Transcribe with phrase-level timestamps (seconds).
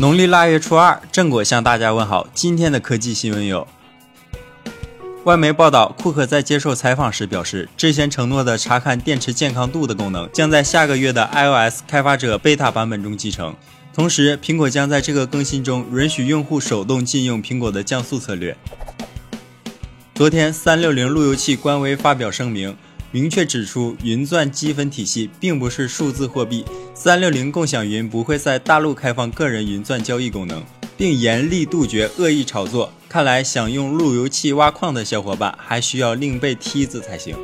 [0.00, 2.28] 农历腊月初二，正果向大家问好。
[2.32, 3.66] 今天的科技新闻有：
[5.24, 13.52] 外媒报道，库克在接受采访时表示，之前承诺的查看电池健康度的功能将在下个月的 iOS 开发者 beta 版本中集成。
[13.92, 18.56] 同时，苹果将在这个更新中允许用户手动禁用苹果的降速策略。
[20.14, 22.76] 昨天，三六零路由器官微发表声明。
[23.10, 26.64] 明确指出，云钻积分体系并不是数字货币。
[26.94, 30.62] 三六零共享云不会在大陆开放个人云钻交易功能，
[30.96, 32.92] 并严厉杜绝恶意炒作。
[33.08, 37.34] 看来，想用路由器挖矿的小伙伴还需要另备梯子才行。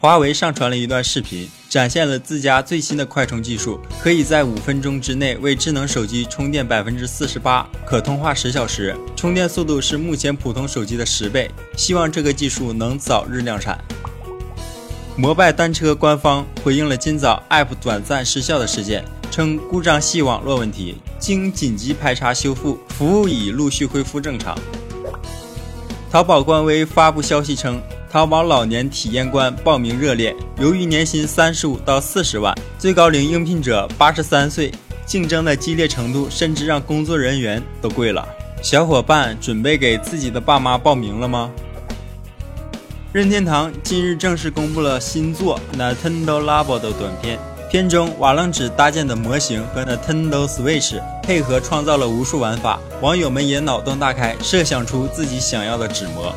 [0.00, 11.50] 华为上传了一段视频，展现了自家最新的快充技术，可以在五分钟之内为智能手机充电百分之四十八，可通话十小时，充电速度是目前普通手机的十倍。
[11.76, 13.78] 希望这个技术能早日量产。
[15.14, 24.58] 摩拜单车官方回应了今早 App 短暂失效的事件，称故障系网络问题，经紧急排查修复，服务已陆续恢复正常。
[26.10, 27.78] 淘宝官微发布消息称，
[28.10, 34.72] 淘宝老年体验官报名热烈，由于年薪三十五到四十万，最高龄应聘者八十三岁，
[35.04, 38.26] 竞争的激烈程度甚至让工作人员都跪了。
[38.62, 41.50] 小伙伴准备给自己的爸妈报名了吗？
[43.12, 47.38] 任天堂近日正式公布了新作《Nintendo Labo》的短片，
[47.70, 56.34] 片中瓦楞纸搭建的模型和 Nintendo Switch 配合，创造了无数玩法，网友们也脑洞大开，设想出自己想要的纸模。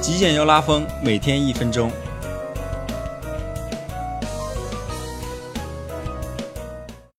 [0.00, 1.92] 极简又拉风，每天一分钟。